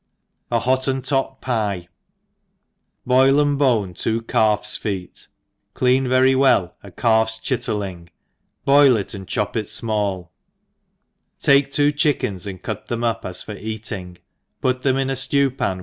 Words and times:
^n 0.51 0.59
Hottentot 0.61 1.41
Pye: 1.41 1.87
BOIL 3.05 3.39
and 3.39 3.59
bone 3.59 3.93
two 3.93 4.23
calf's 4.23 4.75
feet, 4.75 5.27
clean 5.75 6.07
very 6.09 6.33
well 6.33 6.75
a 6.81 6.89
calf's 6.89 7.37
chitterling, 7.37 8.09
boil 8.65 8.95
it 8.97 9.13
and 9.13 9.27
chop 9.27 9.55
it 9.55 9.67
fmall^ 9.67 10.29
take 11.37 11.69
two 11.69 11.91
chickens 11.91 12.47
and 12.47 12.63
cut 12.63 12.87
them 12.87 13.03
up 13.03 13.23
as 13.23 13.43
for 13.43 13.53
eat 13.55 13.91
ing, 13.91 14.17
put 14.59 14.81
theni 14.81 15.01
in 15.01 15.11
a 15.11 15.13
ftew 15.13 15.55
pan 15.55 15.79